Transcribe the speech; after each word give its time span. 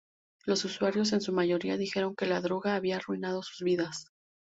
Los 0.47 0.65
usuarios 0.65 1.13
en 1.13 1.21
su 1.21 1.31
mayoría 1.31 1.77
dijeron 1.77 2.15
que 2.15 2.25
la 2.25 2.41
droga 2.41 2.73
había 2.73 2.95
arruinado 2.95 3.43
sus 3.43 3.61
vidas. 3.61 4.07